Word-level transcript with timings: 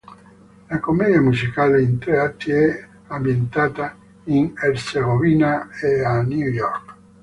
La 0.71 0.79
commedia 0.79 1.21
musicale 1.21 1.79
in 1.83 1.99
tre 1.99 2.17
atti 2.17 2.49
è 2.49 2.87
ambientata 3.09 3.95
in 4.23 4.51
Erzegovina 4.57 5.69
e 5.79 6.03
a 6.03 6.23
New 6.23 6.47
York. 6.49 6.95